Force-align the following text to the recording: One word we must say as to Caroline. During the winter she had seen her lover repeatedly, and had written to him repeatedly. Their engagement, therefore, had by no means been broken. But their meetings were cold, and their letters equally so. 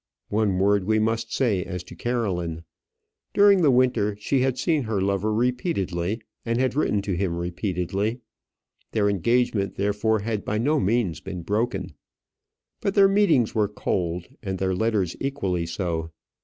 One 0.29 0.57
word 0.57 0.85
we 0.85 0.97
must 0.97 1.31
say 1.31 1.63
as 1.63 1.83
to 1.83 1.95
Caroline. 1.95 2.63
During 3.35 3.61
the 3.61 3.69
winter 3.69 4.15
she 4.19 4.39
had 4.39 4.57
seen 4.57 4.85
her 4.85 4.99
lover 4.99 5.31
repeatedly, 5.31 6.23
and 6.43 6.59
had 6.59 6.73
written 6.75 7.03
to 7.03 7.13
him 7.15 7.35
repeatedly. 7.37 8.21
Their 8.93 9.07
engagement, 9.11 9.75
therefore, 9.75 10.21
had 10.21 10.43
by 10.43 10.57
no 10.57 10.79
means 10.79 11.19
been 11.19 11.43
broken. 11.43 11.93
But 12.81 12.95
their 12.95 13.07
meetings 13.07 13.53
were 13.53 13.69
cold, 13.69 14.27
and 14.41 14.57
their 14.57 14.73
letters 14.73 15.15
equally 15.19 15.67
so. 15.67 16.09